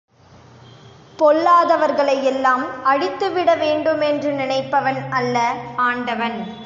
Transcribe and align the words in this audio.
பொல்லாதவர்களை 1.19 2.23
எல்லாம் 2.23 2.63
அழித்துவிட 2.83 3.55
வேண்டுமென்று 3.55 4.31
நினைப்பவன் 4.31 5.09
அல்ல 5.09 5.53
ஆண்டவன். 5.75 6.59